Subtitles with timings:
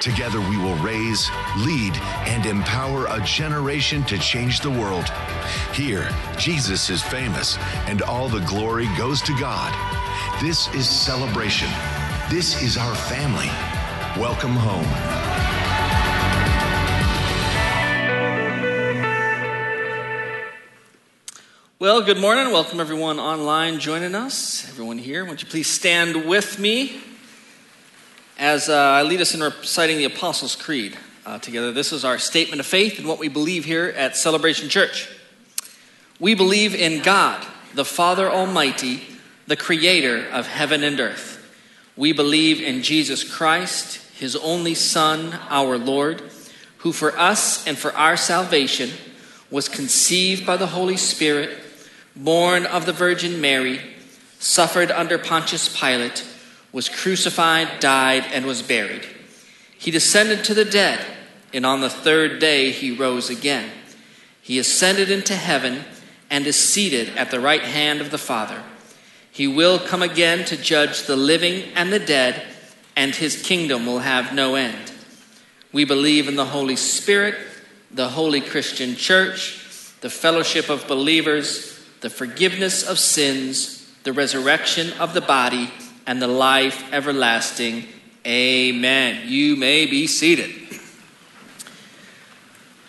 [0.00, 5.04] Together, we will raise, lead, and empower a generation to change the world.
[5.72, 7.56] Here, Jesus is famous,
[7.86, 9.72] and all the glory goes to God.
[10.42, 11.68] This is celebration.
[12.28, 13.48] This is our family.
[14.20, 14.84] Welcome home.
[21.78, 22.52] Well, good morning.
[22.52, 24.68] Welcome everyone online joining us.
[24.68, 27.00] Everyone here, would you please stand with me
[28.38, 31.72] as uh, I lead us in reciting the Apostles' Creed uh, together.
[31.72, 35.08] This is our statement of faith and what we believe here at Celebration Church.
[36.18, 39.02] We believe in God, the Father Almighty,
[39.46, 41.40] the Creator of heaven and earth.
[41.96, 46.22] We believe in Jesus Christ, His only Son, our Lord,
[46.78, 48.90] who for us and for our salvation
[49.50, 51.56] was conceived by the Holy Spirit,
[52.16, 53.80] born of the Virgin Mary,
[54.40, 56.24] suffered under Pontius Pilate
[56.74, 59.06] was crucified, died, and was buried.
[59.78, 61.06] He descended to the dead,
[61.52, 63.70] and on the third day he rose again.
[64.42, 65.84] He ascended into heaven
[66.28, 68.60] and is seated at the right hand of the Father.
[69.30, 72.42] He will come again to judge the living and the dead,
[72.96, 74.92] and his kingdom will have no end.
[75.72, 77.36] We believe in the Holy Spirit,
[77.92, 79.60] the holy Christian church,
[80.00, 85.70] the fellowship of believers, the forgiveness of sins, the resurrection of the body
[86.06, 87.86] and the life everlasting.
[88.26, 89.28] Amen.
[89.28, 90.64] You may be seated.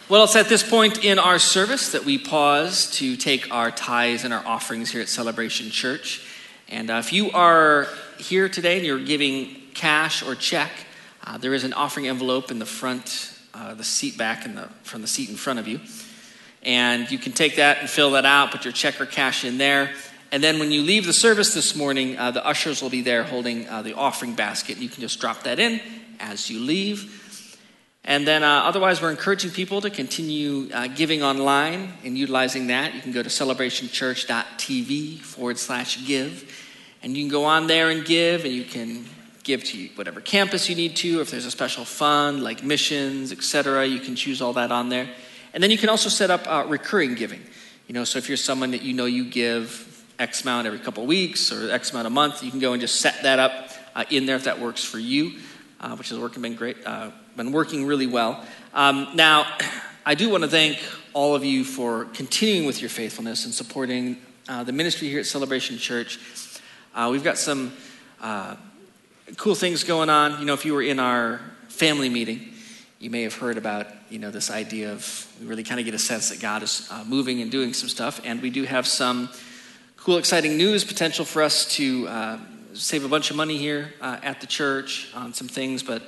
[0.07, 4.23] Well, it's at this point in our service that we pause to take our tithes
[4.23, 6.23] and our offerings here at Celebration Church.
[6.69, 7.87] And uh, if you are
[8.19, 10.71] here today and you're giving cash or check,
[11.23, 14.69] uh, there is an offering envelope in the front, uh, the seat back in the,
[14.83, 15.79] from the seat in front of you.
[16.61, 19.57] And you can take that and fill that out, put your check or cash in
[19.57, 19.91] there.
[20.35, 23.23] And then when you leave the service this morning, uh, the ushers will be there
[23.23, 24.75] holding uh, the offering basket.
[24.75, 25.79] You can just drop that in
[26.19, 27.57] as you leave.
[28.03, 32.93] And then uh, otherwise, we're encouraging people to continue uh, giving online and utilizing that.
[32.93, 36.53] You can go to celebrationchurch.tv forward slash give.
[37.01, 39.05] And you can go on there and give, and you can
[39.45, 41.21] give to whatever campus you need to.
[41.21, 45.07] If there's a special fund like missions, etc., you can choose all that on there.
[45.53, 47.41] And then you can also set up uh, recurring giving.
[47.87, 51.03] You know, so if you're someone that you know you give X amount every couple
[51.03, 52.43] of weeks or X amount a month.
[52.43, 54.99] You can go and just set that up uh, in there if that works for
[54.99, 55.39] you,
[55.81, 58.43] uh, which has working been great, uh, been working really well.
[58.73, 59.45] Um, now,
[60.05, 60.79] I do want to thank
[61.13, 64.17] all of you for continuing with your faithfulness and supporting
[64.47, 66.19] uh, the ministry here at Celebration Church.
[66.93, 67.73] Uh, we've got some
[68.21, 68.55] uh,
[69.37, 70.39] cool things going on.
[70.39, 72.53] You know, if you were in our family meeting,
[72.99, 75.93] you may have heard about you know this idea of we really kind of get
[75.93, 79.29] a sense that God is moving and doing some stuff, and we do have some
[80.05, 82.37] cool, exciting news potential for us to uh,
[82.73, 86.03] save a bunch of money here uh, at the church on some things, but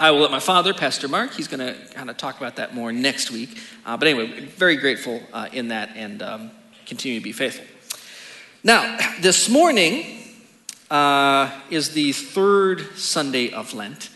[0.00, 2.74] I will let my father, Pastor Mark, he's going to kind of talk about that
[2.74, 3.58] more next week.
[3.84, 6.50] Uh, but anyway, very grateful uh, in that and um,
[6.86, 7.66] continue to be faithful.
[8.64, 10.22] Now, this morning
[10.90, 14.08] uh, is the third Sunday of Lent.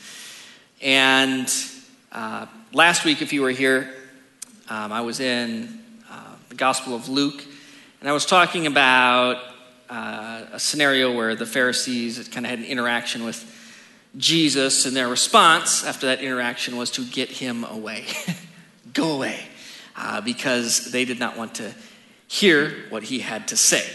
[0.80, 1.52] And
[2.12, 3.92] uh, last week, if you were here,
[4.70, 5.80] um, I was in
[6.48, 7.44] the Gospel of Luke.
[8.02, 9.36] And I was talking about
[9.88, 13.48] uh, a scenario where the Pharisees kind of had an interaction with
[14.16, 18.06] Jesus, and their response after that interaction was to get him away.
[18.92, 19.38] Go away.
[19.94, 21.72] Uh, because they did not want to
[22.26, 23.88] hear what he had to say.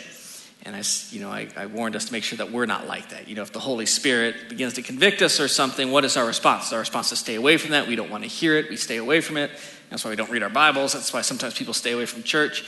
[0.63, 3.09] And I, you know, I, I, warned us to make sure that we're not like
[3.09, 3.27] that.
[3.27, 6.25] You know, if the Holy Spirit begins to convict us or something, what is our
[6.25, 6.71] response?
[6.71, 7.89] Our response is to stay away from that?
[7.89, 8.69] We don't want to hear it.
[8.69, 9.51] We stay away from it.
[9.89, 10.93] That's why we don't read our Bibles.
[10.93, 12.63] That's why sometimes people stay away from church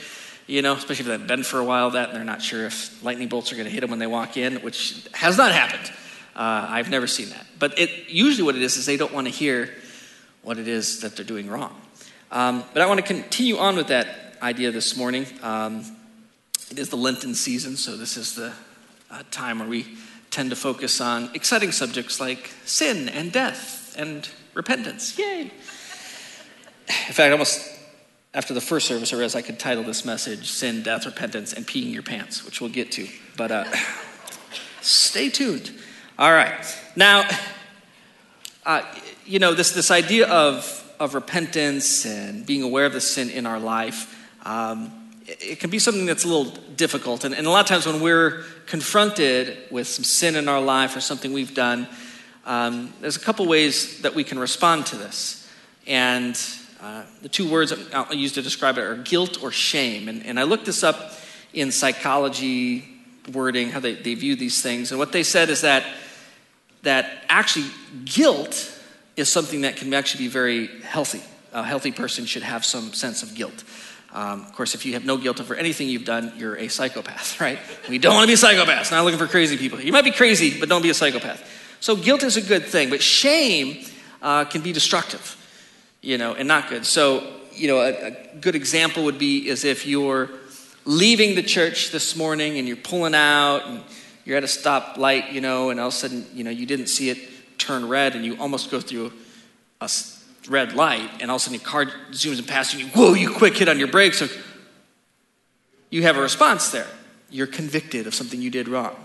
[0.50, 3.02] you know, especially if they've been for a while that and they're not sure if
[3.04, 5.92] lightning bolts are going to hit them when they walk in, which has not happened.
[6.34, 7.46] Uh, I've never seen that.
[7.60, 9.72] But it, usually what it is is they don't want to hear
[10.42, 11.80] what it is that they're doing wrong.
[12.32, 15.26] Um, but I want to continue on with that idea this morning.
[15.40, 15.84] Um,
[16.68, 18.52] it is the Lenten season, so this is the
[19.08, 19.86] uh, time where we
[20.32, 25.16] tend to focus on exciting subjects like sin and death and repentance.
[25.16, 25.42] Yay!
[25.42, 27.79] In fact, almost
[28.32, 31.66] after the first service, I realized I could title this message Sin, Death, Repentance, and
[31.66, 33.08] Peeing Your Pants, which we'll get to.
[33.36, 33.64] But uh,
[34.80, 35.72] stay tuned.
[36.18, 36.54] All right.
[36.94, 37.28] Now,
[38.64, 38.82] uh,
[39.26, 43.46] you know, this, this idea of, of repentance and being aware of the sin in
[43.46, 44.16] our life,
[44.46, 44.92] um,
[45.26, 47.24] it can be something that's a little difficult.
[47.24, 50.96] And, and, a lot of times when we're confronted with some sin in our life
[50.96, 51.88] or something we've done,
[52.46, 55.48] um, there's a couple ways that we can respond to this.
[55.86, 56.38] And
[56.80, 60.08] uh, the two words I'll use to describe it are guilt or shame.
[60.08, 61.12] And, and I looked this up
[61.52, 62.88] in psychology
[63.32, 64.90] wording, how they, they view these things.
[64.90, 65.84] And what they said is that,
[66.82, 67.66] that actually
[68.04, 68.76] guilt
[69.16, 71.22] is something that can actually be very healthy.
[71.52, 73.64] A healthy person should have some sense of guilt.
[74.12, 77.40] Um, of course, if you have no guilt over anything you've done, you're a psychopath,
[77.40, 77.58] right?
[77.88, 78.90] We don't want to be psychopaths.
[78.90, 79.80] Not looking for crazy people.
[79.80, 81.46] You might be crazy, but don't be a psychopath.
[81.80, 83.84] So guilt is a good thing, but shame
[84.20, 85.36] uh, can be destructive,
[86.02, 86.86] you know, and not good.
[86.86, 90.30] So, you know, a, a good example would be is if you're
[90.84, 93.82] leaving the church this morning and you're pulling out and
[94.24, 96.86] you're at a stoplight, you know, and all of a sudden, you know, you didn't
[96.86, 97.18] see it
[97.58, 99.12] turn red and you almost go through
[99.80, 99.90] a
[100.48, 103.30] red light, and all of a sudden your car zooms and past you, whoa, you
[103.30, 104.18] quick hit on your brakes.
[104.18, 104.28] So
[105.90, 106.86] you have a response there.
[107.30, 108.96] You're convicted of something you did wrong.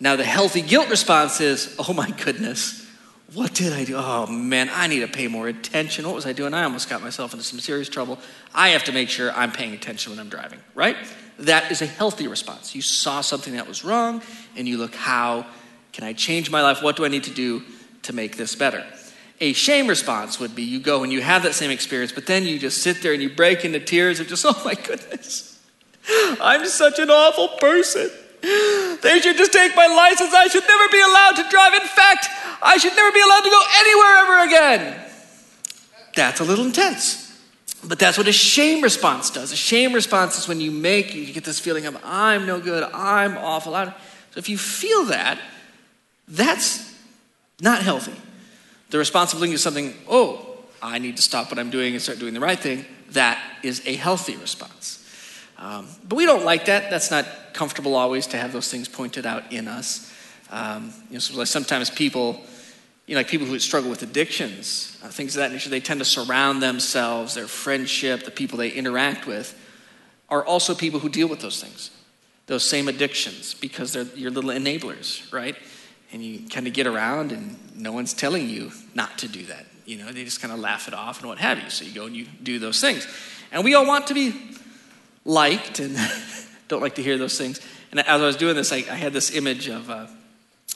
[0.00, 2.87] Now, the healthy guilt response is, oh my goodness,
[3.34, 3.96] what did I do?
[3.96, 6.06] Oh man, I need to pay more attention.
[6.06, 6.54] What was I doing?
[6.54, 8.18] I almost got myself into some serious trouble.
[8.54, 10.96] I have to make sure I'm paying attention when I'm driving, right?
[11.40, 12.74] That is a healthy response.
[12.74, 14.22] You saw something that was wrong,
[14.56, 15.46] and you look, how
[15.92, 16.82] can I change my life?
[16.82, 17.62] What do I need to do
[18.02, 18.84] to make this better?
[19.40, 22.44] A shame response would be you go and you have that same experience, but then
[22.44, 25.60] you just sit there and you break into tears of just, oh my goodness,
[26.40, 28.10] I'm such an awful person.
[28.40, 30.34] They should just take my license.
[30.34, 31.74] I should never be allowed to drive.
[31.74, 32.28] In fact,
[32.62, 35.04] I should never be allowed to go anywhere ever again.
[36.14, 37.28] That's a little intense.
[37.84, 39.52] But that's what a shame response does.
[39.52, 42.82] A shame response is when you make, you get this feeling of, I'm no good,
[42.92, 43.72] I'm awful.
[43.72, 43.92] so
[44.36, 45.38] if you feel that,
[46.26, 46.92] that's
[47.60, 48.14] not healthy.
[48.90, 52.34] The looking at something, oh, I need to stop what I'm doing and start doing
[52.34, 54.97] the right thing, that is a healthy response.
[55.58, 56.88] Um, but we don't like that.
[56.90, 60.12] That's not comfortable always to have those things pointed out in us.
[60.50, 62.40] Um, you know, like sometimes people,
[63.06, 66.00] you know, like people who struggle with addictions, uh, things of that nature, they tend
[66.00, 69.58] to surround themselves, their friendship, the people they interact with,
[70.30, 71.90] are also people who deal with those things,
[72.46, 75.56] those same addictions, because they're your little enablers, right?
[76.12, 79.66] And you kind of get around, and no one's telling you not to do that.
[79.84, 81.68] You know, they just kind of laugh it off and what have you.
[81.70, 83.06] So you go and you do those things.
[83.50, 84.34] And we all want to be
[85.28, 85.96] liked and
[86.68, 87.60] don't like to hear those things.
[87.90, 90.06] And as I was doing this, I, I had this image of uh,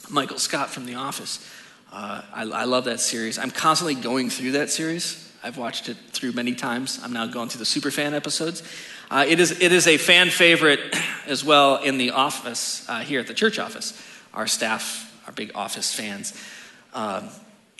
[0.09, 1.45] Michael Scott from The Office.
[1.91, 3.37] Uh, I, I, love that series.
[3.37, 5.31] I'm constantly going through that series.
[5.43, 6.99] I've watched it through many times.
[7.03, 8.63] I'm now going through the super fan episodes.
[9.11, 10.79] Uh, it, is, it is a fan favorite
[11.27, 13.99] as well in the office uh, here at the church office.
[14.33, 16.33] Our staff are big office fans.
[16.93, 17.29] Um,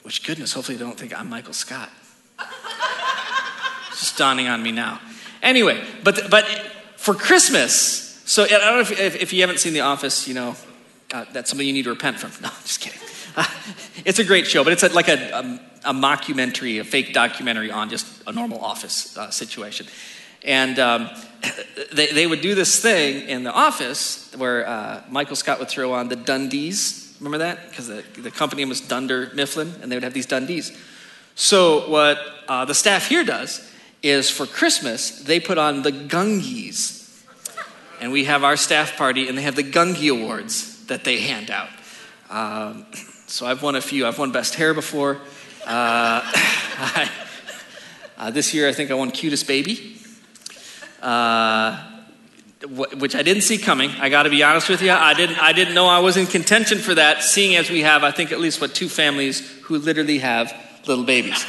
[0.04, 1.90] which, goodness, hopefully they don't think I'm Michael Scott.
[3.90, 5.00] it's just dawning on me now.
[5.44, 6.46] Anyway, but, but
[6.96, 10.34] for Christmas, so I don't know if, if, if you haven't seen The Office, you
[10.34, 10.56] know,
[11.14, 12.32] uh, that's something you need to repent from.
[12.42, 13.00] No, I'm just kidding.
[13.36, 13.46] Uh,
[14.06, 17.72] it's a great show, but it's a, like a, a, a, mockumentary, a fake documentary
[17.72, 19.86] on just a normal office uh, situation.
[20.46, 21.10] And um,
[21.94, 25.94] they, they would do this thing in the office where uh, Michael Scott would throw
[25.94, 27.20] on the Dundies.
[27.20, 27.70] Remember that?
[27.70, 30.76] Because the, the company was Dunder Mifflin, and they would have these Dundies.
[31.36, 33.70] So, what uh, the staff here does
[34.04, 37.00] is for Christmas, they put on the Gungies.
[38.02, 41.50] And we have our staff party, and they have the Gungie Awards that they hand
[41.50, 41.70] out.
[42.30, 42.86] Um,
[43.28, 44.06] so I've won a few.
[44.06, 45.16] I've won Best Hair before.
[45.66, 47.10] Uh, I,
[48.18, 49.98] uh, this year, I think I won Cutest Baby,
[51.02, 51.82] uh,
[52.98, 53.90] which I didn't see coming.
[53.92, 54.92] I got to be honest with you.
[54.92, 58.04] I didn't, I didn't know I was in contention for that, seeing as we have,
[58.04, 60.54] I think, at least what two families who literally have
[60.86, 61.46] little babies.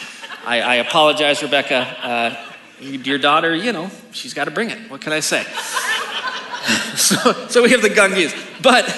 [0.47, 2.53] I, I apologize, Rebecca.
[2.81, 4.90] Your daughter, you know, she's got to bring it.
[4.90, 5.45] What can I say?
[6.97, 8.35] so, so we have the Gungies.
[8.62, 8.90] But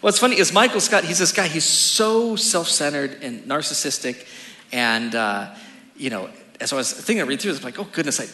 [0.00, 4.26] what's funny is Michael Scott, he's this guy, he's so self centered and narcissistic.
[4.72, 5.54] And, uh,
[5.96, 8.26] you know, as I was thinking, I read through this, I'm like, oh, goodness, I,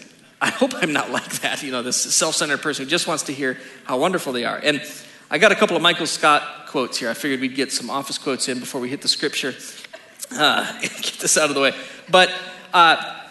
[0.46, 1.62] I hope I'm not like that.
[1.62, 4.60] You know, this self centered person who just wants to hear how wonderful they are.
[4.62, 4.82] And
[5.30, 7.10] I got a couple of Michael Scott quotes here.
[7.10, 9.54] I figured we'd get some office quotes in before we hit the scripture.
[10.30, 11.74] Uh, get this out of the way.
[12.10, 12.32] But
[12.72, 13.21] uh,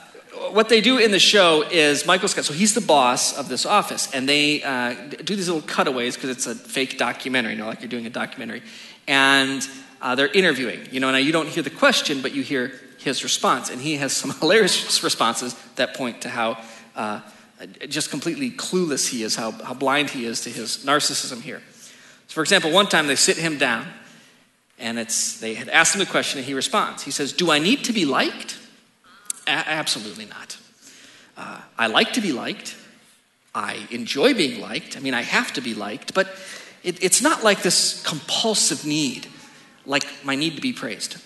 [0.51, 3.65] what they do in the show is Michael Scott, so he's the boss of this
[3.65, 4.93] office, and they uh,
[5.24, 8.10] do these little cutaways because it's a fake documentary, you know, like you're doing a
[8.10, 8.62] documentary.
[9.07, 9.67] And
[10.01, 13.24] uh, they're interviewing, you know, now you don't hear the question, but you hear his
[13.24, 13.69] response.
[13.69, 16.57] And he has some hilarious responses that point to how
[16.95, 17.21] uh,
[17.88, 21.62] just completely clueless he is, how, how blind he is to his narcissism here.
[22.27, 23.86] So, for example, one time they sit him down
[24.79, 27.03] and it's, they had asked him the question, and he responds.
[27.03, 28.57] He says, Do I need to be liked?
[29.51, 30.58] A- absolutely not.
[31.36, 32.77] Uh, I like to be liked.
[33.53, 34.96] I enjoy being liked.
[34.96, 36.27] I mean, I have to be liked, but
[36.84, 39.27] it, it's not like this compulsive need,
[39.86, 41.17] like my need to be praised.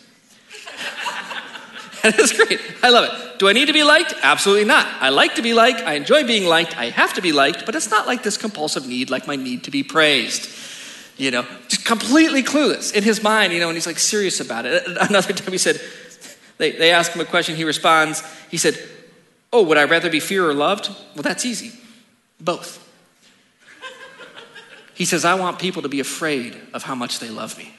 [2.03, 2.59] that is great.
[2.81, 3.39] I love it.
[3.39, 4.15] Do I need to be liked?
[4.23, 4.87] Absolutely not.
[5.01, 5.81] I like to be liked.
[5.81, 6.75] I enjoy being liked.
[6.77, 9.65] I have to be liked, but it's not like this compulsive need, like my need
[9.65, 10.49] to be praised.
[11.17, 14.65] You know, just completely clueless in his mind, you know, and he's like serious about
[14.65, 14.83] it.
[14.87, 15.79] Another time he said,
[16.57, 18.77] they, they ask him a question, he responds, he said,
[19.51, 20.89] Oh, would I rather be feared or loved?
[21.15, 21.71] Well, that's easy.
[22.41, 22.81] Both.
[24.93, 27.73] He says, I want people to be afraid of how much they love me.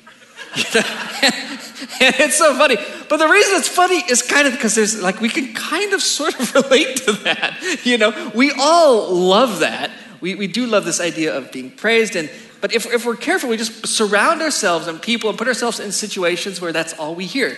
[0.55, 0.65] and
[2.01, 2.77] it's so funny.
[3.09, 6.03] But the reason it's funny is kind of because there's like we can kind of
[6.03, 7.81] sort of relate to that.
[7.85, 9.91] You know, we all love that.
[10.21, 12.17] We, we do love this idea of being praised.
[12.17, 12.31] And
[12.61, 15.93] but if, if we're careful, we just surround ourselves and people and put ourselves in
[15.93, 17.57] situations where that's all we hear.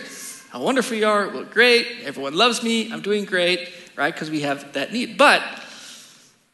[0.49, 4.11] How wonderful you are, well, great, everyone loves me, I'm doing great, right?
[4.11, 5.15] Because we have that need.
[5.15, 5.43] But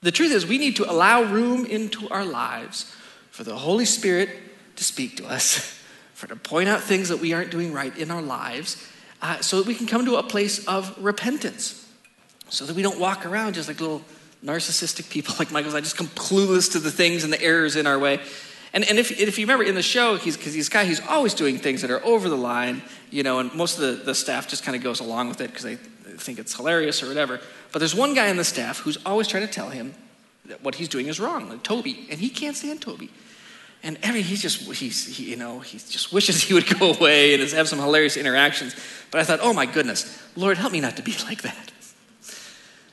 [0.02, 2.94] the truth is, we need to allow room into our lives
[3.32, 4.30] for the Holy Spirit
[4.76, 5.60] to speak to us,
[6.14, 8.86] for to point out things that we aren't doing right in our lives,
[9.22, 11.90] uh, so that we can come to a place of repentance,
[12.50, 14.04] so that we don't walk around just like little
[14.44, 15.74] narcissistic people like Michael's.
[15.74, 18.20] I just come clueless to the things and the errors in our way.
[18.76, 21.34] And, and if, if you remember in the show, he's because he's guy who's always
[21.34, 24.50] doing things that are over the line, you know, and most of the, the staff
[24.50, 27.40] just kind of goes along with it because they think it's hilarious or whatever.
[27.72, 29.94] But there's one guy in the staff who's always trying to tell him
[30.48, 33.10] that what he's doing is wrong, like Toby, and he can't stand Toby.
[33.82, 37.34] And every he's just he's he, you know he just wishes he would go away
[37.34, 38.76] and have some hilarious interactions.
[39.10, 41.72] But I thought, oh my goodness, Lord, help me not to be like that.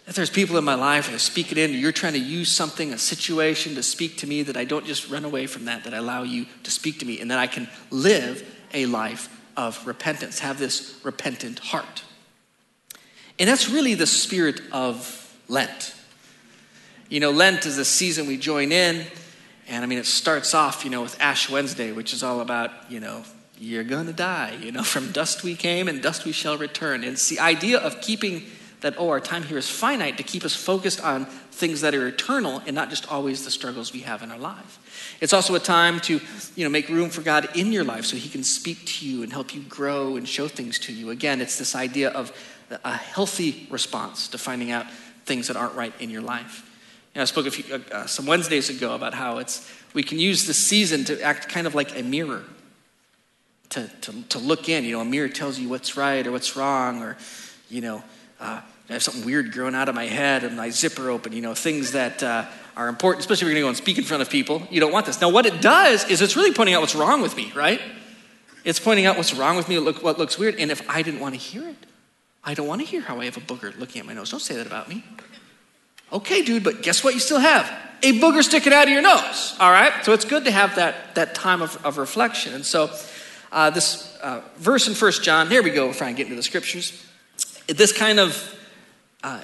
[0.07, 2.93] If there's people in my life that are speaking in, you're trying to use something,
[2.93, 5.95] a situation to speak to me, that I don't just run away from that, that
[5.95, 8.45] I allow you to speak to me, and that I can live
[8.75, 12.03] a life of repentance, have this repentant heart.
[13.39, 15.95] And that's really the spirit of Lent.
[17.09, 19.07] You know, Lent is a season we join in,
[19.69, 22.71] and I mean, it starts off, you know, with Ash Wednesday, which is all about,
[22.91, 23.23] you know,
[23.59, 27.05] you're gonna die, you know, from dust we came and dust we shall return.
[27.05, 28.43] And it's the idea of keeping
[28.83, 32.07] that, oh, our time here is finite to keep us focused on things that are
[32.07, 35.19] eternal and not just always the struggles we have in our life.
[35.21, 36.21] It's also a time to,
[36.55, 39.23] you know, make room for God in your life so he can speak to you
[39.23, 41.11] and help you grow and show things to you.
[41.11, 42.33] Again, it's this idea of
[42.85, 44.87] a healthy response to finding out
[45.25, 46.69] things that aren't right in your life.
[47.15, 50.03] You know, I spoke a few, uh, uh some Wednesdays ago about how it's we
[50.03, 52.45] can use the season to act kind of like a mirror,
[53.71, 54.85] to, to, to look in.
[54.85, 57.17] You know, a mirror tells you what's right or what's wrong, or,
[57.69, 58.03] you know,
[58.41, 58.62] uh,
[58.93, 61.55] I have something weird growing out of my head and my zipper open, you know,
[61.55, 62.47] things that uh,
[62.77, 64.67] are important, especially if you're going to go and speak in front of people.
[64.71, 65.21] You don't want this.
[65.21, 67.81] Now, what it does is it's really pointing out what's wrong with me, right?
[68.65, 70.57] It's pointing out what's wrong with me, look, what looks weird.
[70.57, 71.77] And if I didn't want to hear it,
[72.45, 74.31] I don't want to hear how I have a booger looking at my nose.
[74.31, 75.05] Don't say that about me.
[76.13, 77.71] Okay, dude, but guess what you still have?
[78.03, 80.05] A booger sticking out of your nose, all right?
[80.05, 82.53] So it's good to have that, that time of, of reflection.
[82.53, 82.91] And so
[83.51, 86.37] uh, this uh, verse in First John, here we go, we're trying to get into
[86.37, 87.07] the scriptures.
[87.69, 88.59] This kind of
[89.23, 89.41] uh,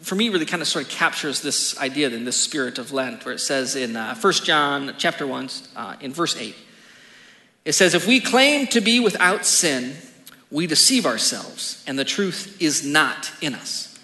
[0.00, 3.24] for me really kind of sort of captures this idea in this spirit of lent
[3.24, 6.54] where it says in uh, 1 john chapter 1 uh, in verse 8
[7.64, 9.96] it says if we claim to be without sin
[10.50, 13.98] we deceive ourselves and the truth is not in us.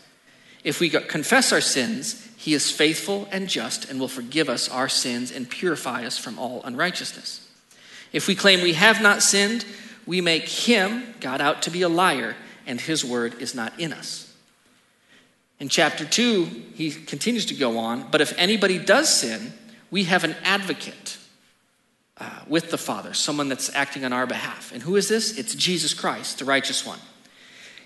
[0.62, 4.88] If we confess our sins he is faithful and just and will forgive us our
[4.88, 7.48] sins and purify us from all unrighteousness.
[8.12, 9.64] If we claim we have not sinned
[10.06, 13.92] we make him god out to be a liar and his word is not in
[13.92, 14.25] us
[15.58, 16.44] in chapter 2,
[16.74, 19.52] he continues to go on, but if anybody does sin,
[19.90, 21.18] we have an advocate
[22.18, 24.72] uh, with the Father, someone that's acting on our behalf.
[24.72, 25.38] And who is this?
[25.38, 26.98] It's Jesus Christ, the righteous one.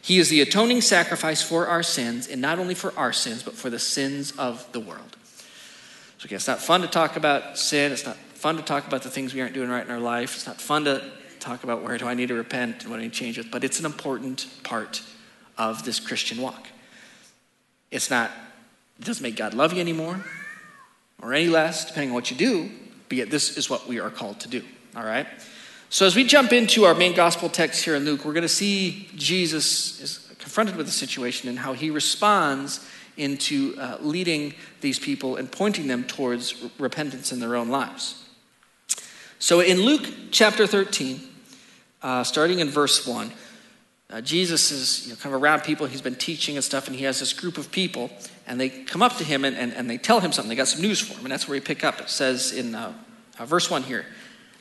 [0.03, 3.55] He is the atoning sacrifice for our sins, and not only for our sins, but
[3.55, 5.17] for the sins of the world.
[6.19, 7.93] So, again, it's not fun to talk about sin.
[7.93, 10.35] It's not fun to talk about the things we aren't doing right in our life.
[10.37, 11.03] It's not fun to
[11.39, 13.39] talk about where do I need to repent and what do I need to change
[13.39, 15.03] with, but it's an important part
[15.59, 16.69] of this Christian walk.
[17.91, 18.31] It's not,
[18.99, 20.25] it doesn't make God love you anymore
[21.23, 22.71] or any less, depending on what you do,
[23.09, 24.63] but yet this is what we are called to do.
[24.97, 25.27] All right?
[25.89, 28.49] So as we jump into our main gospel text here in Luke, we're going to
[28.49, 34.99] see Jesus is confronted with the situation and how he responds into uh, leading these
[34.99, 38.25] people and pointing them towards repentance in their own lives.
[39.39, 41.21] So in Luke chapter 13,
[42.03, 43.33] uh, starting in verse 1,
[44.11, 45.87] uh, Jesus is you know, kind of around people.
[45.87, 48.11] He's been teaching and stuff, and he has this group of people,
[48.47, 50.49] and they come up to him and, and, and they tell him something.
[50.49, 52.01] They got some news for him, and that's where we pick up.
[52.01, 52.93] It says in uh,
[53.39, 54.07] uh, verse 1 here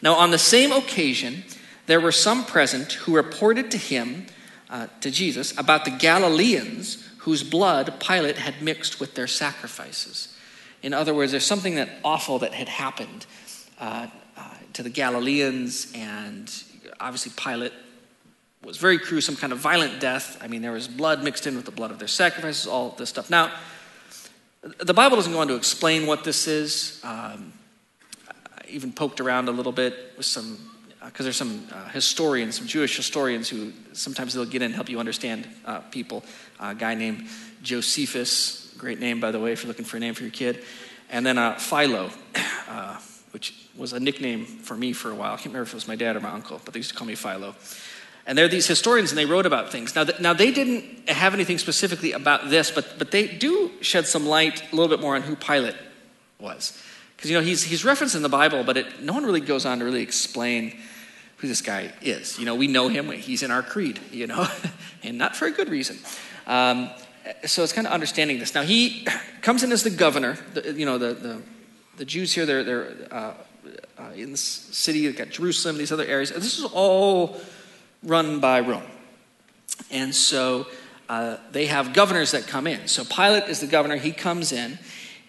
[0.03, 1.44] Now, on the same occasion,
[1.88, 4.27] there were some present who reported to him,
[4.70, 10.36] uh, to Jesus, about the Galileans whose blood Pilate had mixed with their sacrifices.
[10.84, 13.25] In other words, there's something that awful that had happened
[13.79, 16.51] uh, uh, to the Galileans, and
[17.00, 17.74] obviously Pilate
[18.63, 20.37] was very cruel, some kind of violent death.
[20.41, 23.09] I mean, there was blood mixed in with the blood of their sacrifices, all this
[23.09, 23.29] stuff.
[23.29, 23.51] Now,
[24.61, 26.99] the Bible doesn't go on to explain what this is.
[27.03, 27.53] Um,
[28.27, 30.57] I even poked around a little bit with some,
[31.05, 34.75] because uh, there's some uh, historians, some Jewish historians who sometimes they'll get in and
[34.75, 36.25] help you understand uh, people.
[36.59, 37.27] a guy named
[37.63, 40.63] Josephus, great name by the way, if you're looking for a name for your kid,
[41.09, 42.11] and then uh, Philo,
[42.69, 42.97] uh,
[43.31, 45.33] which was a nickname for me for a while.
[45.33, 46.95] I can't remember if it was my dad or my uncle, but they used to
[46.95, 47.55] call me Philo.
[48.29, 49.95] And they're these historians, and they wrote about things.
[49.95, 54.05] Now, th- now they didn't have anything specifically about this, but, but they do shed
[54.05, 55.74] some light a little bit more on who Pilate
[56.39, 56.79] was.
[57.15, 59.65] Because, you know, he's, he's referenced in the Bible, but it, no one really goes
[59.65, 60.77] on to really explain
[61.38, 62.38] who this guy is.
[62.38, 64.45] You know, we know him, he's in our creed, you know,
[65.03, 65.98] and not for a good reason.
[66.45, 66.91] Um,
[67.45, 68.53] so it's kind of understanding this.
[68.53, 69.07] Now, he
[69.41, 70.38] comes in as the governor.
[70.53, 71.41] The, you know, the, the,
[71.98, 73.33] the Jews here, they're, they're uh,
[73.98, 76.29] uh, in the city, they've got Jerusalem, these other areas.
[76.29, 77.41] This is all
[78.03, 78.84] run by Rome.
[79.91, 80.68] And so
[81.08, 82.88] uh, they have governors that come in.
[82.88, 83.98] So Pilate is the governor.
[83.98, 84.77] He comes in,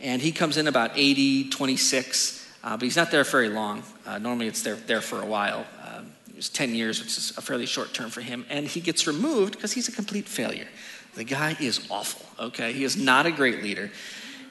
[0.01, 3.83] and he comes in about 80, 26, uh, but he's not there very long.
[4.07, 5.65] Uh, normally it's there, there for a while.
[5.87, 8.45] Um, it was 10 years, which is a fairly short term for him.
[8.51, 10.69] And he gets removed because he's a complete failure.
[11.15, 12.73] The guy is awful, okay?
[12.73, 13.91] He is not a great leader.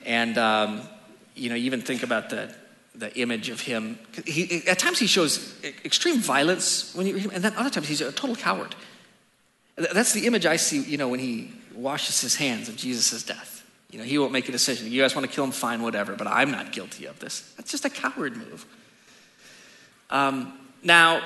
[0.05, 0.81] And, um,
[1.35, 2.53] you know, you even think about the,
[2.99, 3.97] the image of him.
[4.25, 8.11] He, at times he shows extreme violence, when you, and then other times he's a
[8.11, 8.75] total coward.
[9.75, 13.65] That's the image I see, you know, when he washes his hands of Jesus' death.
[13.89, 14.91] You know, he won't make a decision.
[14.91, 17.53] You guys want to kill him, fine, whatever, but I'm not guilty of this.
[17.57, 18.65] That's just a coward move.
[20.09, 21.21] Um, now,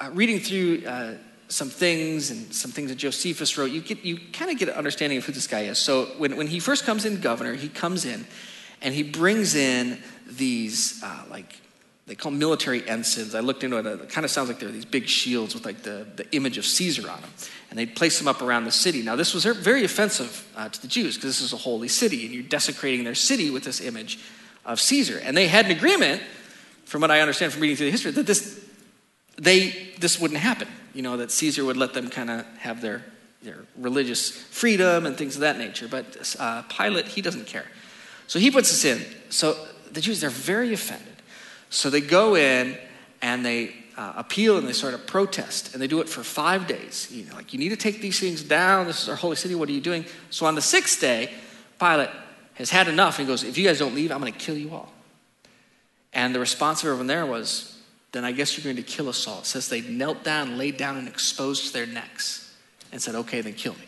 [0.00, 1.14] uh, reading through uh,
[1.48, 4.74] some things and some things that Josephus wrote, you, get, you kind of get an
[4.74, 5.78] understanding of who this guy is.
[5.78, 8.26] So when, when he first comes in governor, he comes in
[8.82, 11.60] and he brings in these, uh, like,
[12.06, 13.36] they call military ensigns.
[13.36, 13.86] I looked into it.
[13.86, 16.64] It kind of sounds like they're these big shields with like the, the image of
[16.64, 17.30] Caesar on them.
[17.70, 19.02] And they'd place them up around the city.
[19.02, 22.24] Now, this was very offensive uh, to the Jews because this is a holy city,
[22.24, 24.18] and you're desecrating their city with this image
[24.64, 25.20] of Caesar.
[25.22, 26.20] And they had an agreement,
[26.84, 28.68] from what I understand from reading through the history, that this,
[29.36, 30.66] they, this wouldn't happen.
[30.94, 33.04] You know, that Caesar would let them kind of have their,
[33.40, 35.86] their religious freedom and things of that nature.
[35.86, 37.66] But uh, Pilate, he doesn't care.
[38.26, 39.06] So he puts this in.
[39.28, 39.56] So
[39.92, 41.06] the Jews, they're very offended.
[41.68, 42.76] So they go in
[43.22, 46.66] and they uh, appeal and they sort of protest, and they do it for five
[46.66, 47.08] days.
[47.10, 48.86] You know, like, you need to take these things down.
[48.86, 49.54] This is our holy city.
[49.54, 50.06] What are you doing?
[50.30, 51.30] So on the sixth day,
[51.78, 52.08] Pilate
[52.54, 53.18] has had enough.
[53.18, 54.92] He goes, If you guys don't leave, I'm going to kill you all.
[56.12, 57.78] And the response of everyone there was,
[58.12, 59.40] Then I guess you're going to kill us all.
[59.40, 62.54] It says they knelt down, laid down, and exposed their necks
[62.92, 63.86] and said, Okay, then kill me.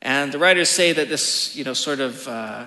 [0.00, 2.64] And the writers say that this, you know, sort of uh,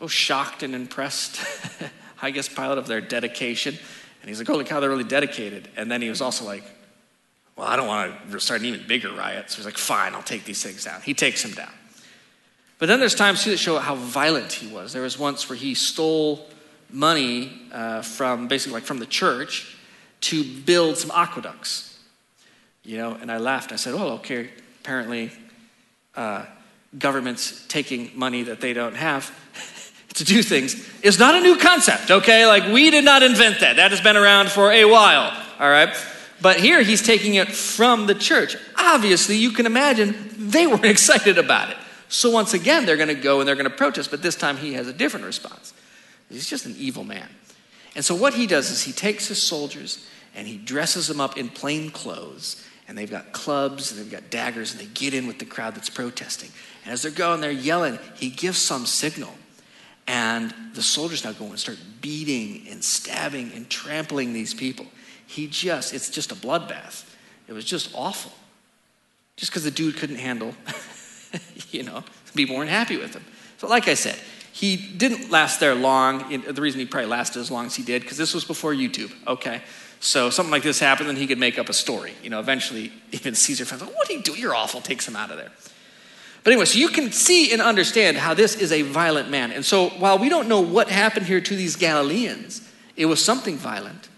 [0.00, 1.40] oh, shocked and impressed,
[2.22, 3.78] I guess, Pilate of their dedication.
[4.20, 5.68] And he's like, holy cow, they're really dedicated.
[5.76, 6.64] And then he was also like,
[7.56, 9.50] well, I don't want to start an even bigger riot.
[9.50, 11.00] So he's like, fine, I'll take these things down.
[11.02, 11.72] He takes them down.
[12.78, 14.92] But then there's times too that show how violent he was.
[14.92, 16.46] There was once where he stole
[16.90, 19.76] money uh, from basically like from the church
[20.22, 21.98] to build some aqueducts.
[22.82, 23.72] You know, and I laughed.
[23.72, 24.48] I said, well, okay,
[24.80, 25.30] apparently
[26.16, 26.46] uh,
[26.98, 29.30] governments taking money that they don't have
[30.20, 32.46] to do things is not a new concept, okay?
[32.46, 33.76] Like, we did not invent that.
[33.76, 35.88] That has been around for a while, all right?
[36.42, 38.54] But here he's taking it from the church.
[38.76, 41.76] Obviously, you can imagine they weren't excited about it.
[42.10, 44.58] So once again, they're going to go and they're going to protest, but this time
[44.58, 45.72] he has a different response.
[46.28, 47.28] He's just an evil man.
[47.96, 51.38] And so what he does is he takes his soldiers and he dresses them up
[51.38, 55.26] in plain clothes, and they've got clubs and they've got daggers, and they get in
[55.26, 56.50] with the crowd that's protesting.
[56.84, 59.32] And as they're going, they're yelling, he gives some signal.
[60.10, 64.86] And the soldiers now go and start beating and stabbing and trampling these people.
[65.24, 67.04] He just, it's just a bloodbath.
[67.46, 68.32] It was just awful.
[69.36, 70.52] Just because the dude couldn't handle,
[71.70, 72.02] you know,
[72.34, 73.24] people weren't happy with him.
[73.58, 74.18] So, like I said,
[74.50, 76.28] he didn't last there long.
[76.28, 79.12] The reason he probably lasted as long as he did, because this was before YouTube,
[79.28, 79.62] okay?
[80.00, 82.14] So something like this happened, and he could make up a story.
[82.20, 84.32] You know, eventually, even Caesar fans, like, what do you do?
[84.32, 84.80] You're awful.
[84.80, 85.52] Takes him out of there.
[86.42, 89.52] But anyway, so you can see and understand how this is a violent man.
[89.52, 93.56] And so while we don't know what happened here to these Galileans, it was something
[93.56, 94.08] violent.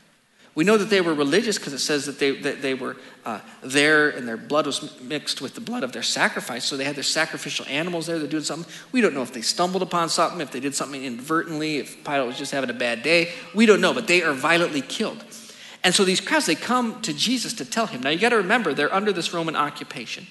[0.55, 3.41] We know that they were religious because it says that they, that they were uh,
[3.63, 6.65] there and their blood was mixed with the blood of their sacrifice.
[6.65, 8.19] So they had their sacrificial animals there.
[8.19, 8.71] They're doing something.
[8.93, 12.27] We don't know if they stumbled upon something, if they did something inadvertently, if Pilate
[12.27, 13.31] was just having a bad day.
[13.55, 15.25] We don't know, but they are violently killed.
[15.83, 18.03] And so these crowds, they come to Jesus to tell him.
[18.03, 20.27] Now you got to remember, they're under this Roman occupation.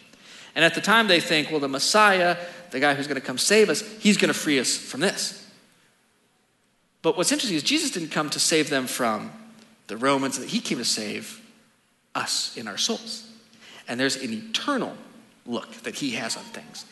[0.56, 2.38] And at the time, they think, well, the Messiah,
[2.72, 5.38] the guy who's going to come save us, he's going to free us from this.
[7.02, 9.32] But what's interesting is Jesus didn't come to save them from
[9.88, 11.42] the Romans, he came to save
[12.16, 13.28] us in our souls.
[13.88, 14.96] And there's an eternal
[15.46, 16.86] look that he has on things.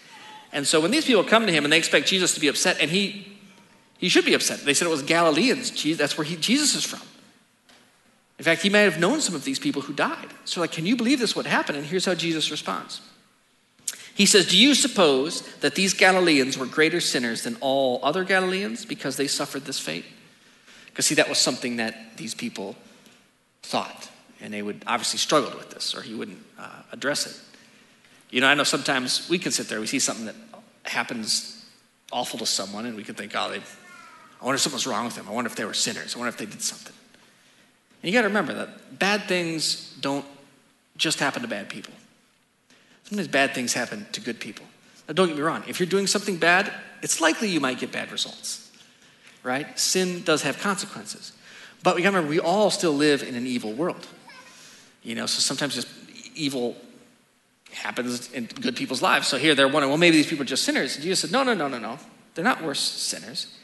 [0.52, 2.82] And so when these people come to him and they expect Jesus to be upset,
[2.82, 3.38] and he,
[3.98, 4.60] he should be upset.
[4.62, 5.72] They said it was Galileans.
[5.98, 7.02] That's where he, Jesus is from.
[8.38, 10.30] In fact, he might have known some of these people who died.
[10.46, 11.76] So, like, can you believe this would happen?
[11.76, 13.02] And here's how Jesus responds.
[14.16, 18.86] He says, Do you suppose that these Galileans were greater sinners than all other Galileans
[18.86, 20.06] because they suffered this fate?
[20.88, 22.76] Because, see, that was something that these people
[23.64, 24.10] thought.
[24.42, 27.40] And they would obviously struggle with this, or he wouldn't uh, address it.
[28.30, 30.36] You know, I know sometimes we can sit there, we see something that
[30.84, 31.66] happens
[32.12, 35.16] awful to someone, and we can think, oh, they, I wonder if something's wrong with
[35.16, 35.28] them.
[35.28, 36.16] I wonder if they were sinners.
[36.16, 36.94] I wonder if they did something.
[38.02, 40.26] And you got to remember that bad things don't
[40.96, 41.94] just happen to bad people.
[43.10, 44.66] Sometimes bad things happen to good people.
[45.08, 45.64] Now, don't get me wrong.
[45.68, 48.72] If you're doing something bad, it's likely you might get bad results,
[49.42, 49.80] right?
[49.80, 51.34] Sin does have consequences.
[51.82, 54.06] But we got to remember, we all still live in an evil world.
[55.02, 55.88] You know, so sometimes just
[56.36, 56.76] evil
[57.72, 59.28] happens in good people's lives.
[59.28, 60.96] So here they're wondering, well, maybe these people are just sinners.
[60.96, 61.98] And Jesus said, no, no, no, no, no.
[62.36, 63.56] They're not worse sinners.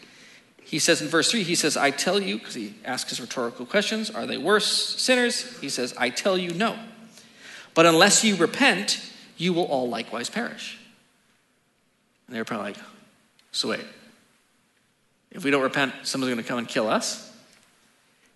[0.64, 3.68] He says in verse 3, he says, I tell you, because he asks his rhetorical
[3.68, 4.66] questions, are they worse
[5.00, 5.60] sinners?
[5.60, 6.76] He says, I tell you no.
[7.76, 9.00] But unless you repent,
[9.38, 10.78] you will all likewise perish.
[12.28, 12.78] And they're probably like,
[13.52, 13.86] so wait,
[15.32, 17.32] if we don't repent, someone's going to come and kill us?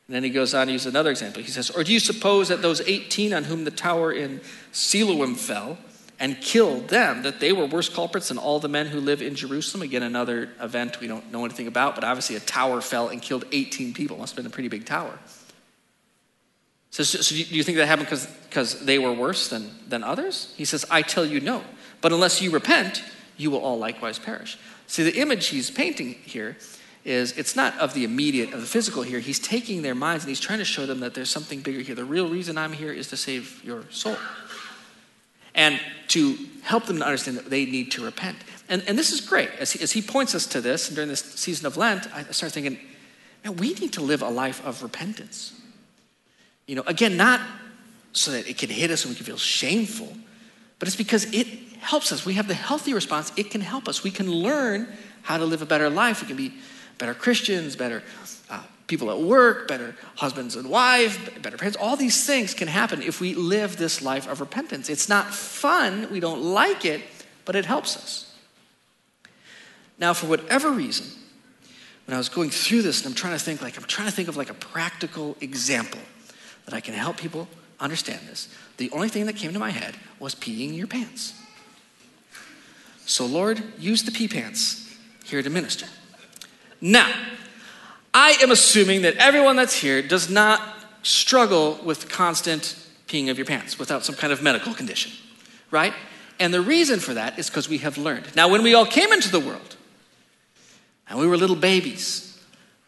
[0.07, 1.43] And then he goes on to use another example.
[1.43, 5.35] He says, Or do you suppose that those 18 on whom the tower in Siloam
[5.35, 5.77] fell
[6.19, 9.35] and killed them, that they were worse culprits than all the men who live in
[9.35, 9.83] Jerusalem?
[9.83, 13.45] Again, another event we don't know anything about, but obviously a tower fell and killed
[13.51, 14.17] 18 people.
[14.17, 15.17] Must have been a pretty big tower.
[16.91, 18.09] So, so do you think that happened
[18.49, 20.53] because they were worse than, than others?
[20.57, 21.63] He says, I tell you no.
[22.01, 23.03] But unless you repent,
[23.37, 24.57] you will all likewise perish.
[24.87, 26.57] See, the image he's painting here
[27.05, 29.19] is it's not of the immediate, of the physical here.
[29.19, 31.95] He's taking their minds and he's trying to show them that there's something bigger here.
[31.95, 34.17] The real reason I'm here is to save your soul.
[35.55, 38.37] And to help them to understand that they need to repent.
[38.67, 39.49] And, and this is great.
[39.59, 42.23] As he, as he points us to this And during this season of Lent, I
[42.31, 42.79] start thinking,
[43.43, 45.58] man, we need to live a life of repentance.
[46.69, 47.41] You know, again, not
[48.13, 50.15] so that it can hit us and we can feel shameful,
[50.77, 51.47] but it's because it
[51.79, 52.27] helps us.
[52.27, 53.31] We have the healthy response.
[53.35, 54.03] It can help us.
[54.03, 54.87] We can learn
[55.23, 56.21] how to live a better life.
[56.21, 56.53] We can be
[56.99, 58.03] better Christians, better
[58.51, 61.75] uh, people at work, better husbands and wives, better parents.
[61.81, 64.89] All these things can happen if we live this life of repentance.
[64.89, 67.01] It's not fun, we don't like it,
[67.45, 68.31] but it helps us.
[69.97, 71.07] Now, for whatever reason,
[72.05, 74.13] when I was going through this and I'm trying to think like I'm trying to
[74.13, 76.01] think of like a practical example
[76.69, 77.47] that I can help people
[77.79, 78.47] understand this.
[78.77, 81.33] The only thing that came to my head was peeing your pants.
[83.07, 85.87] So Lord, use the pee pants here to minister.
[86.79, 87.11] Now,
[88.13, 90.61] I am assuming that everyone that's here does not
[91.01, 92.75] struggle with constant
[93.07, 95.11] peeing of your pants without some kind of medical condition,
[95.71, 95.93] right?
[96.39, 98.35] And the reason for that is because we have learned.
[98.35, 99.75] Now, when we all came into the world
[101.09, 102.39] and we were little babies,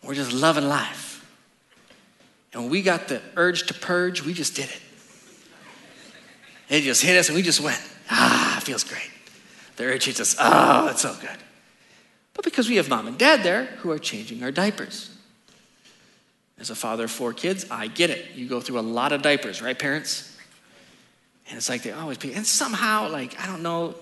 [0.03, 1.10] we're just loving life.
[2.53, 4.81] And we got the urge to purge, we just did it.
[6.69, 9.09] It just hit us and we just went, ah, it feels great.
[9.77, 11.37] The urge hits us, oh, it's so good
[12.41, 15.15] but because we have mom and dad there who are changing our diapers.
[16.57, 18.31] As a father of four kids, I get it.
[18.33, 20.35] You go through a lot of diapers, right, parents?
[21.47, 23.93] And it's like they always be, And somehow, like, I don't know.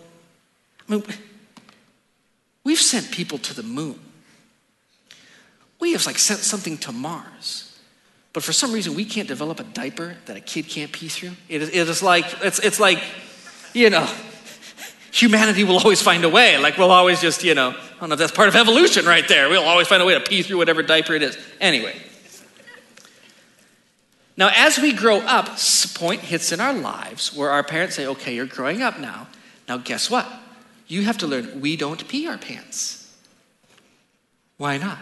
[0.88, 1.04] I mean,
[2.64, 4.00] we've sent people to the moon.
[5.82, 7.69] We have like sent something to Mars.
[8.32, 11.32] But for some reason, we can't develop a diaper that a kid can't pee through.
[11.48, 13.02] It is, it is like, it's, it's like,
[13.74, 14.08] you know,
[15.12, 16.58] humanity will always find a way.
[16.58, 19.28] Like we'll always just, you know, I don't know if that's part of evolution right
[19.28, 19.50] there.
[19.50, 21.38] We'll always find a way to pee through whatever diaper it is.
[21.60, 21.96] Anyway.
[24.38, 25.58] Now, as we grow up,
[25.96, 29.28] point hits in our lives where our parents say, okay, you're growing up now.
[29.68, 30.26] Now, guess what?
[30.88, 33.14] You have to learn we don't pee our pants.
[34.58, 34.98] Why not?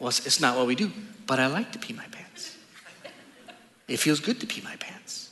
[0.00, 0.90] Well, it's not what we do,
[1.26, 2.07] but I like to pee my.
[3.88, 5.30] It feels good to pee my pants.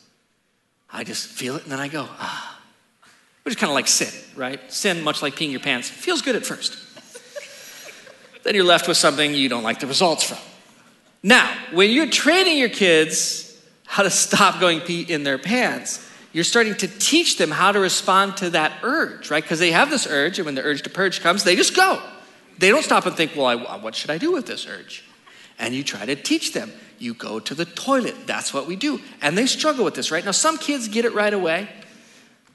[0.90, 2.56] I just feel it and then I go, ah
[3.46, 4.60] which is kind of like sin, right?
[4.72, 6.76] Sin, much like peeing your pants, feels good at first.
[8.42, 10.38] then you're left with something you don't like the results from.
[11.22, 16.42] Now, when you're training your kids how to stop going pee in their pants, you're
[16.42, 19.44] starting to teach them how to respond to that urge, right?
[19.44, 22.02] Because they have this urge, and when the urge to purge comes, they just go.
[22.58, 25.04] They don't stop and think, well, I, what should I do with this urge?
[25.56, 26.72] And you try to teach them.
[26.98, 28.26] You go to the toilet.
[28.26, 29.00] That's what we do.
[29.20, 30.24] And they struggle with this, right?
[30.24, 31.68] Now, some kids get it right away.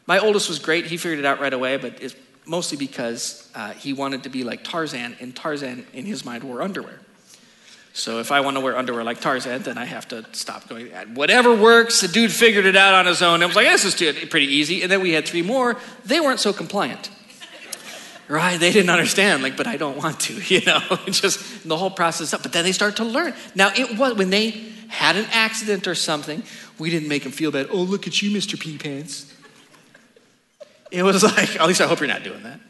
[0.08, 0.86] My oldest was great.
[0.88, 4.44] He figured it out right away, but it's mostly because uh, he wanted to be
[4.44, 7.00] like Tarzan, and Tarzan, in his mind, wore underwear.
[7.94, 10.88] So if I want to wear underwear like Tarzan, then I have to stop going.
[11.14, 13.44] Whatever works, the dude figured it out on his own.
[13.44, 14.82] I was like, this is pretty easy.
[14.82, 15.78] And then we had three more.
[16.06, 17.10] They weren't so compliant.
[18.32, 18.58] Right?
[18.58, 22.34] They didn't understand, like, but I don't want to, you know, just the whole process
[22.34, 22.44] up.
[22.44, 23.34] But then they start to learn.
[23.56, 24.52] Now, it was when they
[24.88, 26.42] had an accident or something,
[26.80, 27.68] we didn't make them feel bad.
[27.72, 28.58] Oh, look at you, Mr.
[28.58, 29.34] P Pants.
[30.92, 32.62] It was like, at least I hope you're not doing that.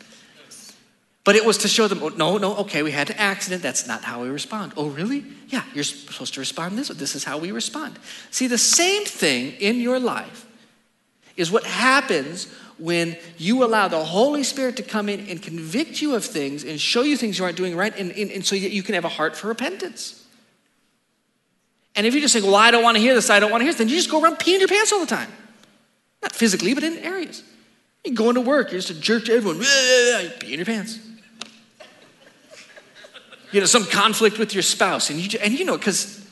[1.24, 3.62] But it was to show them, oh, no, no, okay, we had an accident.
[3.62, 4.74] That's not how we respond.
[4.76, 5.24] Oh, really?
[5.50, 6.96] Yeah, you're supposed to respond this way.
[6.96, 8.00] This is how we respond.
[8.32, 10.48] See, the same thing in your life
[11.38, 12.48] is what happens
[12.82, 16.80] when you allow the Holy Spirit to come in and convict you of things and
[16.80, 19.10] show you things you aren't doing right, and, and, and so you can have a
[19.10, 20.26] heart for repentance.
[21.96, 23.62] And if you just say, well, I don't want to hear this, I don't want
[23.62, 25.30] to hear this, then you just go around peeing your pants all the time.
[26.22, 27.44] Not physically, but in areas.
[28.04, 31.00] You go into work, you're just a jerk to everyone, you pee in your pants
[33.52, 35.10] you know, some conflict with your spouse.
[35.10, 36.26] And you, and you know, because,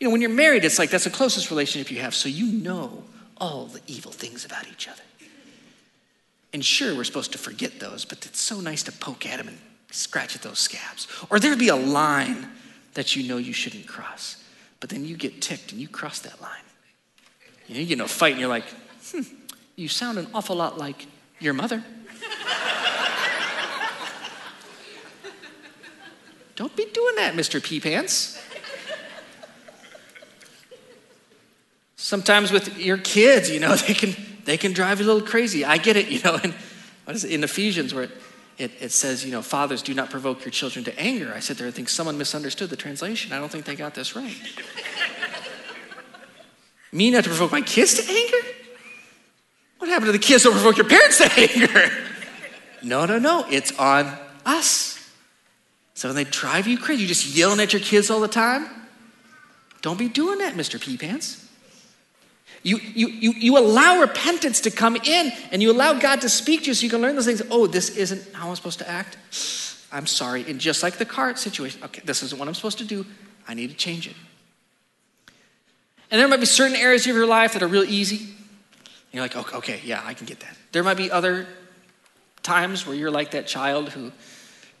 [0.00, 2.14] you know, when you're married, it's like that's the closest relationship you have.
[2.14, 3.04] So you know
[3.38, 5.02] all the evil things about each other.
[6.52, 9.48] And sure, we're supposed to forget those, but it's so nice to poke at them
[9.48, 9.58] and
[9.90, 11.08] scratch at those scabs.
[11.30, 12.48] Or there'd be a line
[12.94, 14.44] that you know you shouldn't cross,
[14.80, 16.60] but then you get ticked and you cross that line.
[17.66, 18.66] You know, you get in a fight and you're like,
[19.10, 19.22] hmm,
[19.76, 21.06] you sound an awful lot like
[21.40, 21.82] your mother.
[26.56, 27.62] Don't be doing that, Mr.
[27.62, 28.38] P Pants.
[31.96, 35.64] Sometimes with your kids, you know, they can they can drive you a little crazy.
[35.64, 36.38] I get it, you know.
[36.42, 36.54] And
[37.04, 38.10] what is it in Ephesians where it,
[38.58, 41.32] it, it says, you know, fathers do not provoke your children to anger.
[41.34, 43.32] I sit there, I think someone misunderstood the translation.
[43.32, 44.34] I don't think they got this right.
[46.92, 48.48] Me not to provoke my kids to anger?
[49.78, 51.90] What happened to the kids don't provoke your parents to anger?
[52.82, 53.46] No, no, no.
[53.50, 55.10] It's on us.
[55.94, 58.68] So when they drive you crazy, you're just yelling at your kids all the time?
[59.80, 60.80] Don't be doing that, Mr.
[60.80, 61.48] P Pants.
[62.62, 66.62] You, you, you, you allow repentance to come in and you allow God to speak
[66.62, 67.42] to you so you can learn those things.
[67.50, 69.16] Oh, this isn't how I'm supposed to act.
[69.92, 70.48] I'm sorry.
[70.48, 73.04] And just like the cart situation, okay, this isn't what I'm supposed to do.
[73.46, 74.14] I need to change it.
[76.10, 78.16] And there might be certain areas of your life that are real easy.
[78.16, 78.26] And
[79.12, 80.56] you're like, okay, okay, yeah, I can get that.
[80.72, 81.46] There might be other
[82.42, 84.12] times where you're like that child who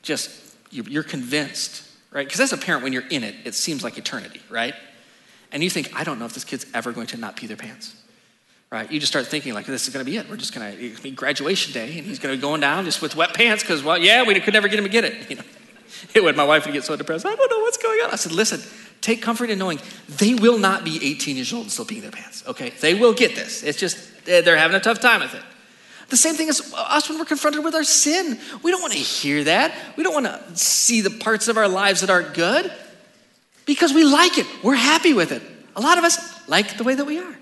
[0.02, 0.30] just
[0.70, 2.26] you're convinced, right?
[2.26, 4.74] Because as a parent, when you're in it, it seems like eternity, right?
[5.52, 7.56] And you think, I don't know if this kid's ever going to not pee their
[7.56, 7.94] pants,
[8.70, 8.90] right?
[8.90, 10.28] You just start thinking, like, this is going to be it.
[10.28, 13.02] We're just going to be graduation day, and he's going to be going down just
[13.02, 15.30] with wet pants because, well, yeah, we could never get him to get it.
[15.30, 15.44] You know,
[16.14, 16.36] it would.
[16.36, 17.26] My wife would get so depressed.
[17.26, 18.10] I don't know what's going on.
[18.10, 18.60] I said, listen,
[19.00, 22.10] take comfort in knowing they will not be 18 years old and still peeing their
[22.10, 22.44] pants.
[22.46, 23.62] Okay, they will get this.
[23.62, 25.42] It's just eh, they're having a tough time with it.
[26.08, 28.38] The same thing as us when we're confronted with our sin.
[28.62, 29.74] We don't want to hear that.
[29.96, 32.70] We don't want to see the parts of our lives that aren't good
[33.66, 34.46] because we like it.
[34.62, 35.42] We're happy with it.
[35.76, 37.36] A lot of us like the way that we are.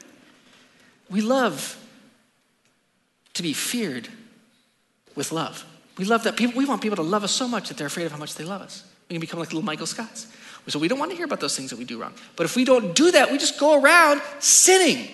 [1.11, 1.77] We love
[3.35, 4.09] to be feared
[5.17, 5.65] with love.
[5.99, 8.05] We love that people, we want people to love us so much that they're afraid
[8.05, 8.85] of how much they love us.
[9.09, 10.27] We can become like little Michael Scotts.
[10.69, 12.13] So we don't want to hear about those things that we do wrong.
[12.37, 15.09] But if we don't do that, we just go around sinning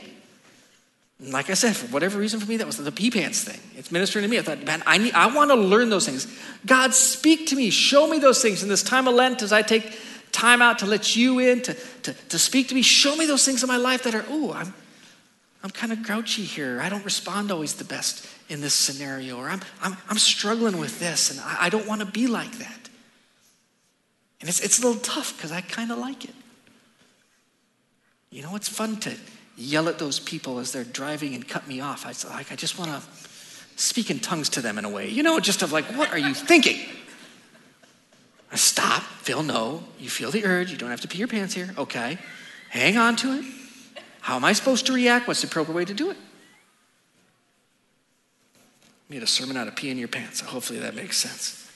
[1.19, 3.59] and like I said, for whatever reason for me, that was the pee pants thing.
[3.77, 4.39] It's ministering to me.
[4.39, 6.27] I thought, man, I, need, I want to learn those things.
[6.67, 7.71] God, speak to me.
[7.71, 9.99] Show me those things in this time of Lent as I take
[10.37, 12.83] time out to let you in, to, to, to speak to me.
[12.83, 14.75] Show me those things in my life that are, oh, I'm,
[15.63, 16.79] I'm kind of grouchy here.
[16.81, 21.01] I don't respond always the best in this scenario, or I'm, I'm, I'm struggling with
[21.01, 22.89] this, and I, I don't want to be like that.
[24.41, 26.35] And it's, it's a little tough because I kind of like it.
[28.31, 29.15] You know, it's fun to
[29.57, 32.05] yell at those people as they're driving and cut me off.
[32.05, 33.03] I, like, I just want to
[33.77, 36.19] speak in tongues to them in a way, you know, just of like, what are
[36.19, 36.79] you thinking?
[38.51, 39.85] I stop, Phil, no.
[39.99, 40.71] You feel the urge.
[40.71, 41.75] You don't have to pee your pants here.
[41.77, 42.19] Okay.
[42.71, 43.45] Hang on to it.
[44.21, 45.29] How am I supposed to react?
[45.29, 46.17] What's the appropriate way to do it?
[49.09, 50.41] made a sermon out of pee in your pants.
[50.41, 51.71] Hopefully that makes sense.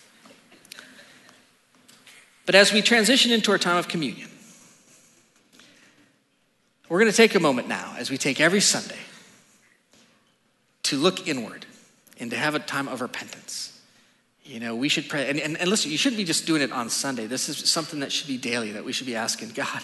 [2.46, 4.28] But as we transition into our time of communion,
[6.88, 8.98] we're going to take a moment now, as we take every Sunday,
[10.83, 11.66] to look inward
[12.18, 13.80] and to have a time of repentance.
[14.44, 15.29] You know, we should pray.
[15.29, 17.26] And, and, and listen, you shouldn't be just doing it on Sunday.
[17.26, 19.83] This is something that should be daily, that we should be asking God,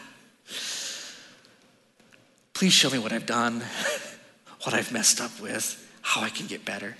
[2.54, 3.62] please show me what I've done,
[4.62, 6.96] what I've messed up with, how I can get better.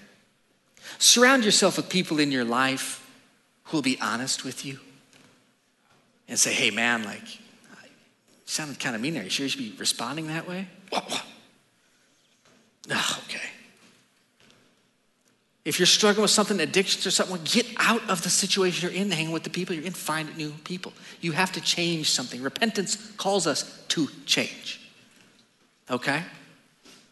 [0.99, 3.03] Surround yourself with people in your life
[3.65, 4.79] who will be honest with you
[6.29, 7.25] and say, hey, man, like,
[8.45, 9.25] sounded kind of mean there.
[9.25, 10.69] You sure you should be responding that way?
[10.93, 11.23] Oh,
[13.25, 13.51] okay.
[15.67, 19.11] If you're struggling with something, addictions or something, get out of the situation you're in,
[19.11, 20.93] hang with the people you're in, find new people.
[21.21, 22.41] You have to change something.
[22.41, 24.81] Repentance calls us to change.
[25.91, 26.23] Okay?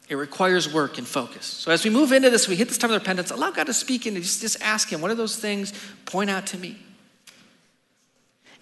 [0.08, 1.44] It requires work and focus.
[1.44, 3.74] So as we move into this, we hit this time of repentance, allow God to
[3.74, 5.72] speak in and just, just ask Him, what are those things?
[6.04, 6.78] Point out to me.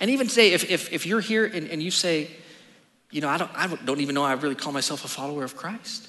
[0.01, 2.31] And even today, if, if, if you're here and, and you say,
[3.11, 5.55] you know, I don't, I don't even know I really call myself a follower of
[5.55, 6.09] Christ.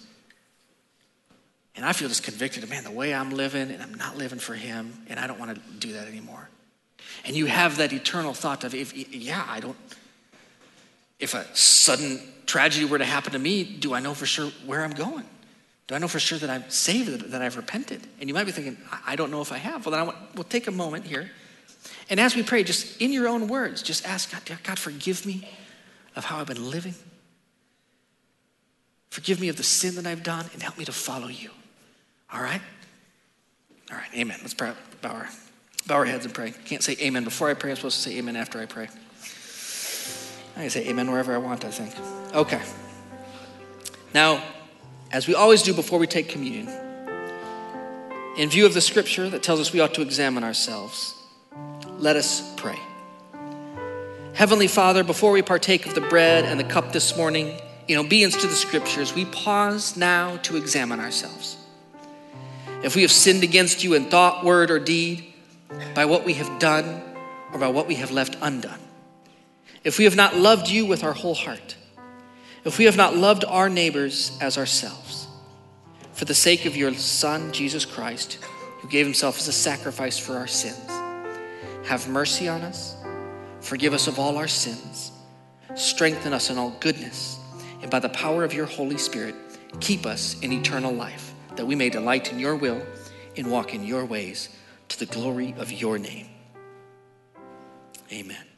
[1.75, 4.53] And I feel just convicted, man, the way I'm living and I'm not living for
[4.53, 6.49] Him, and I don't want to do that anymore.
[7.25, 9.77] And you have that eternal thought of, if, yeah, I don't,
[11.19, 14.83] if a sudden tragedy were to happen to me, do I know for sure where
[14.83, 15.25] I'm going?
[15.88, 18.01] Do I know for sure that I'm saved, that I've repented?
[18.19, 19.86] And you might be thinking, I don't know if I have.
[19.86, 21.29] Well, then I want, we'll take a moment here.
[22.09, 25.47] And as we pray, just in your own words, just ask God, God, forgive me
[26.15, 26.95] of how I've been living.
[29.09, 31.49] Forgive me of the sin that I've done and help me to follow you.
[32.33, 32.61] All right?
[33.91, 34.39] All right, amen.
[34.41, 35.29] Let's bow our,
[35.87, 36.53] bow our heads and pray.
[36.65, 37.69] Can't say amen before I pray.
[37.69, 38.87] I'm supposed to say amen after I pray.
[40.55, 41.93] I can say amen wherever I want, I think.
[42.35, 42.61] Okay.
[44.13, 44.43] Now,
[45.11, 46.67] as we always do before we take communion,
[48.37, 51.15] in view of the scripture that tells us we ought to examine ourselves,
[51.99, 52.79] let us pray.
[54.33, 58.35] Heavenly Father, before we partake of the bread and the cup this morning, in obedience
[58.37, 61.57] to the scriptures, we pause now to examine ourselves.
[62.83, 65.33] If we have sinned against you in thought, word, or deed,
[65.95, 67.01] by what we have done
[67.51, 68.79] or by what we have left undone,
[69.83, 71.75] if we have not loved you with our whole heart,
[72.65, 75.27] if we have not loved our neighbors as ourselves,
[76.13, 78.37] for the sake of your Son, Jesus Christ,
[78.79, 80.89] who gave himself as a sacrifice for our sins,
[81.85, 82.95] have mercy on us,
[83.59, 85.11] forgive us of all our sins,
[85.75, 87.39] strengthen us in all goodness,
[87.81, 89.35] and by the power of your Holy Spirit,
[89.79, 92.81] keep us in eternal life, that we may delight in your will
[93.35, 94.49] and walk in your ways
[94.89, 96.27] to the glory of your name.
[98.11, 98.52] Amen.